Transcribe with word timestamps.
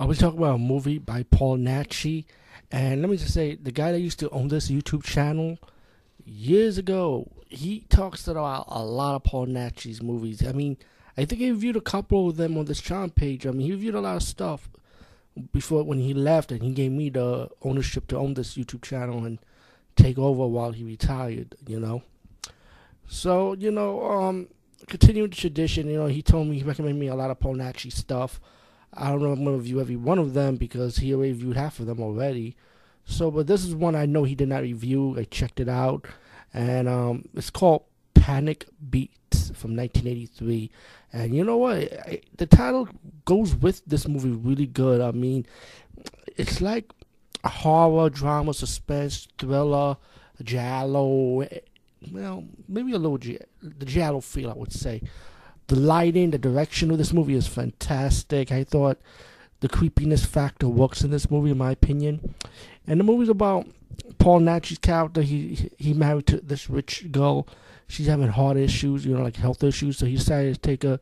I 0.00 0.04
was 0.04 0.16
talking 0.16 0.38
about 0.38 0.54
a 0.54 0.58
movie 0.58 0.96
by 0.96 1.24
Paul 1.24 1.58
Naschy, 1.58 2.24
and 2.72 3.02
let 3.02 3.10
me 3.10 3.18
just 3.18 3.34
say, 3.34 3.56
the 3.56 3.70
guy 3.70 3.92
that 3.92 4.00
used 4.00 4.18
to 4.20 4.30
own 4.30 4.48
this 4.48 4.70
YouTube 4.70 5.04
channel 5.04 5.58
years 6.24 6.78
ago, 6.78 7.30
he 7.50 7.80
talks 7.90 8.26
about 8.26 8.64
a 8.68 8.82
lot 8.82 9.16
of 9.16 9.24
Paul 9.24 9.48
Naschy's 9.48 10.02
movies. 10.02 10.42
I 10.46 10.52
mean, 10.52 10.78
I 11.18 11.26
think 11.26 11.42
he 11.42 11.50
reviewed 11.50 11.76
a 11.76 11.82
couple 11.82 12.30
of 12.30 12.38
them 12.38 12.56
on 12.56 12.64
this 12.64 12.80
channel 12.80 13.10
page. 13.10 13.46
I 13.46 13.50
mean, 13.50 13.66
he 13.66 13.72
reviewed 13.72 13.94
a 13.94 14.00
lot 14.00 14.16
of 14.16 14.22
stuff 14.22 14.70
before 15.52 15.82
when 15.82 15.98
he 15.98 16.14
left, 16.14 16.50
and 16.50 16.62
he 16.62 16.72
gave 16.72 16.92
me 16.92 17.10
the 17.10 17.50
ownership 17.60 18.06
to 18.06 18.16
own 18.16 18.32
this 18.32 18.54
YouTube 18.54 18.80
channel 18.80 19.26
and 19.26 19.38
take 19.96 20.18
over 20.18 20.46
while 20.46 20.72
he 20.72 20.82
retired. 20.82 21.56
You 21.66 21.78
know, 21.78 22.02
so 23.06 23.52
you 23.52 23.70
know, 23.70 24.02
um, 24.10 24.48
continuing 24.86 25.28
the 25.28 25.36
tradition. 25.36 25.88
You 25.88 25.98
know, 25.98 26.06
he 26.06 26.22
told 26.22 26.48
me 26.48 26.56
he 26.56 26.64
recommended 26.64 26.98
me 26.98 27.08
a 27.08 27.14
lot 27.14 27.30
of 27.30 27.38
Paul 27.38 27.56
Naschy 27.56 27.92
stuff. 27.92 28.40
I 28.92 29.08
don't 29.10 29.22
know 29.22 29.32
if 29.32 29.38
I'm 29.38 29.44
gonna 29.44 29.56
review 29.56 29.80
every 29.80 29.96
one 29.96 30.18
of 30.18 30.34
them 30.34 30.56
because 30.56 30.96
he 30.96 31.14
already 31.14 31.32
reviewed 31.32 31.56
half 31.56 31.78
of 31.80 31.86
them 31.86 32.00
already. 32.00 32.56
So, 33.04 33.30
but 33.30 33.46
this 33.46 33.64
is 33.64 33.74
one 33.74 33.94
I 33.94 34.06
know 34.06 34.24
he 34.24 34.34
did 34.34 34.48
not 34.48 34.62
review. 34.62 35.16
I 35.18 35.24
checked 35.24 35.60
it 35.60 35.68
out, 35.68 36.06
and 36.52 36.88
um, 36.88 37.24
it's 37.34 37.50
called 37.50 37.84
Panic 38.14 38.66
Beats 38.90 39.50
from 39.50 39.76
1983. 39.76 40.70
And 41.12 41.34
you 41.34 41.44
know 41.44 41.56
what? 41.56 41.76
I, 41.76 42.20
the 42.36 42.46
title 42.46 42.88
goes 43.24 43.54
with 43.54 43.84
this 43.86 44.06
movie 44.06 44.30
really 44.30 44.66
good. 44.66 45.00
I 45.00 45.10
mean, 45.12 45.46
it's 46.36 46.60
like 46.60 46.92
horror, 47.44 48.10
drama, 48.10 48.54
suspense, 48.54 49.26
thriller, 49.38 49.96
giallo. 50.42 51.46
Well, 52.12 52.44
maybe 52.68 52.92
a 52.92 52.98
little 52.98 53.18
the 53.18 53.84
giallo 53.84 54.20
feel, 54.20 54.50
I 54.50 54.54
would 54.54 54.72
say. 54.72 55.02
The 55.70 55.76
lighting, 55.76 56.32
the 56.32 56.38
direction 56.38 56.90
of 56.90 56.98
this 56.98 57.12
movie 57.12 57.36
is 57.36 57.46
fantastic. 57.46 58.50
I 58.50 58.64
thought 58.64 58.98
the 59.60 59.68
creepiness 59.68 60.24
factor 60.24 60.66
works 60.66 61.02
in 61.02 61.12
this 61.12 61.30
movie, 61.30 61.52
in 61.52 61.58
my 61.58 61.70
opinion. 61.70 62.34
And 62.88 62.98
the 62.98 63.04
movie's 63.04 63.28
about 63.28 63.68
Paul 64.18 64.40
Naschy's 64.40 64.78
character. 64.78 65.22
He 65.22 65.70
he 65.78 65.94
married 65.94 66.26
to 66.26 66.38
this 66.38 66.68
rich 66.68 67.12
girl. 67.12 67.46
She's 67.86 68.08
having 68.08 68.30
heart 68.30 68.56
issues, 68.56 69.06
you 69.06 69.16
know, 69.16 69.22
like 69.22 69.36
health 69.36 69.62
issues. 69.62 69.98
So 69.98 70.06
he 70.06 70.16
decided 70.16 70.56
to 70.56 70.60
take 70.60 70.82
her 70.82 70.98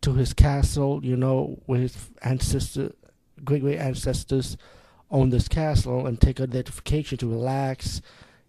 to 0.00 0.14
his 0.14 0.32
castle, 0.32 0.98
you 1.04 1.16
know, 1.16 1.60
where 1.66 1.78
his 1.78 1.96
ancestor, 2.22 2.90
great 3.44 3.62
great 3.62 3.78
ancestors 3.78 4.56
owned 5.12 5.32
this 5.32 5.46
castle, 5.46 6.08
and 6.08 6.20
take 6.20 6.38
her 6.38 6.48
there 6.48 6.64
to 6.64 6.72
vacation 6.72 7.18
to 7.18 7.28
relax, 7.28 8.02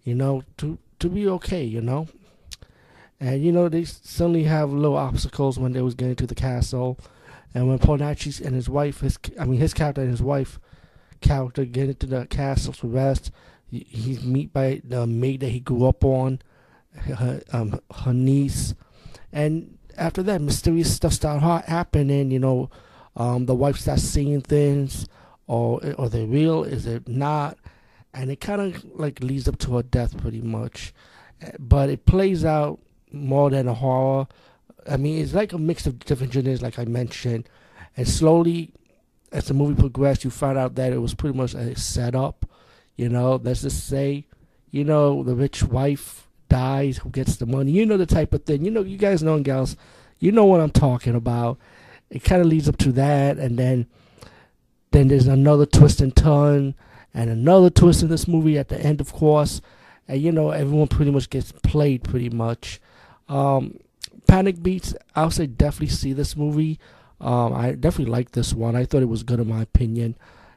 you 0.03 0.15
know, 0.15 0.41
to 0.57 0.79
to 0.97 1.09
be 1.09 1.27
okay, 1.27 1.63
you 1.63 1.79
know. 1.79 2.07
And 3.23 3.41
you 3.41 3.53
know 3.53 3.69
they 3.69 3.85
suddenly 3.85 4.43
have 4.43 4.73
little 4.73 4.97
obstacles 4.97 5.57
when 5.57 5.71
they 5.71 5.81
was 5.81 5.95
getting 5.95 6.17
to 6.17 6.27
the 6.27 6.35
castle, 6.35 6.99
and 7.53 7.69
when 7.69 7.79
Paul 7.79 8.01
and 8.01 8.19
his 8.19 8.67
wife, 8.67 8.99
his 8.99 9.17
I 9.39 9.45
mean 9.45 9.61
his 9.61 9.73
character 9.73 10.01
and 10.01 10.09
his 10.09 10.21
wife 10.21 10.59
character 11.21 11.63
get 11.63 11.87
into 11.87 12.05
the 12.05 12.25
castle 12.25 12.73
to 12.73 12.87
rest, 12.87 13.31
he's 13.69 14.25
meet 14.25 14.51
by 14.51 14.81
the 14.83 15.07
maid 15.07 15.39
that 15.39 15.51
he 15.51 15.61
grew 15.61 15.85
up 15.85 16.03
on, 16.03 16.41
her 16.97 17.41
um 17.53 17.79
her 18.03 18.13
niece, 18.13 18.75
and 19.31 19.77
after 19.97 20.21
that 20.23 20.41
mysterious 20.41 20.93
stuff 20.93 21.13
start 21.13 21.41
happening. 21.65 22.29
You 22.29 22.39
know, 22.39 22.69
um 23.15 23.45
the 23.45 23.55
wife 23.55 23.77
starts 23.77 24.03
seeing 24.03 24.41
things, 24.41 25.07
or 25.47 25.79
or 25.97 26.09
they 26.09 26.25
real? 26.25 26.65
Is 26.65 26.85
it 26.85 27.07
not? 27.07 27.57
And 28.13 28.29
it 28.29 28.41
kind 28.41 28.59
of 28.59 28.83
like 28.83 29.23
leads 29.23 29.47
up 29.47 29.59
to 29.59 29.77
her 29.77 29.83
death 29.83 30.17
pretty 30.17 30.41
much, 30.41 30.93
but 31.57 31.89
it 31.89 32.05
plays 32.05 32.43
out 32.43 32.81
more 33.13 33.49
than 33.49 33.67
a 33.67 33.73
horror. 33.73 34.27
I 34.89 34.97
mean, 34.97 35.21
it's 35.21 35.33
like 35.33 35.53
a 35.53 35.57
mix 35.57 35.85
of 35.85 35.99
different 35.99 36.33
genres, 36.33 36.61
like 36.61 36.77
I 36.77 36.85
mentioned, 36.85 37.47
and 37.95 38.07
slowly, 38.07 38.73
as 39.31 39.45
the 39.45 39.53
movie 39.53 39.79
progressed, 39.79 40.23
you 40.23 40.29
find 40.29 40.57
out 40.57 40.75
that 40.75 40.93
it 40.93 40.99
was 40.99 41.13
pretty 41.13 41.37
much 41.37 41.53
a 41.53 41.75
setup. 41.77 42.45
You 42.95 43.09
know, 43.09 43.39
let's 43.43 43.61
just 43.61 43.87
say, 43.87 44.25
you 44.71 44.83
know, 44.83 45.23
the 45.23 45.35
rich 45.35 45.63
wife 45.63 46.27
dies, 46.49 46.97
who 46.97 47.09
gets 47.09 47.37
the 47.37 47.45
money. 47.45 47.71
You 47.71 47.85
know 47.85 47.97
the 47.97 48.05
type 48.05 48.33
of 48.33 48.43
thing. 48.43 48.63
You 48.63 48.71
know, 48.71 48.83
you 48.83 48.97
guys 48.97 49.23
know, 49.23 49.35
and 49.35 49.45
gals, 49.45 49.75
you 50.19 50.31
know 50.31 50.45
what 50.45 50.61
I'm 50.61 50.71
talking 50.71 51.15
about. 51.15 51.57
It 52.09 52.23
kind 52.23 52.41
of 52.41 52.47
leads 52.47 52.69
up 52.69 52.77
to 52.77 52.91
that, 52.91 53.37
and 53.37 53.57
then, 53.57 53.87
then 54.91 55.07
there's 55.07 55.27
another 55.27 55.65
twist 55.65 55.99
and 56.01 56.15
turn, 56.15 56.75
and 57.13 57.29
another 57.29 57.69
twist 57.69 58.03
in 58.03 58.09
this 58.09 58.27
movie 58.27 58.57
at 58.57 58.69
the 58.69 58.79
end, 58.79 59.01
of 59.01 59.13
course. 59.13 59.61
And 60.07 60.21
you 60.21 60.31
know, 60.31 60.51
everyone 60.51 60.87
pretty 60.87 61.11
much 61.11 61.29
gets 61.29 61.51
played 61.51 62.03
pretty 62.03 62.29
much. 62.29 62.79
Um, 63.29 63.79
Panic 64.27 64.61
Beats, 64.61 64.95
I'll 65.15 65.31
say 65.31 65.47
definitely 65.47 65.95
see 65.95 66.13
this 66.13 66.35
movie. 66.35 66.79
Um, 67.19 67.53
I 67.53 67.71
definitely 67.71 68.11
like 68.11 68.31
this 68.31 68.53
one. 68.53 68.75
I 68.75 68.85
thought 68.85 69.01
it 69.01 69.09
was 69.09 69.23
good 69.23 69.39
in 69.39 69.47
my 69.47 69.61
opinion. 69.61 70.15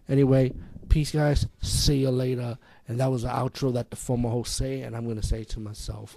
Anyway, 0.09 0.53
peace, 0.89 1.13
guys. 1.13 1.47
See 1.61 1.99
you 1.99 2.11
later. 2.11 2.59
And 2.89 3.01
that 3.01 3.11
was 3.11 3.23
the 3.23 3.29
outro 3.29 3.73
that 3.75 3.91
the 3.91 3.97
former 3.97 4.31
host 4.31 4.57
say, 4.57 4.83
and 4.83 4.97
I'm 4.97 5.07
gonna 5.09 5.23
say 5.23 5.45
to 5.45 5.61
myself. 5.61 6.17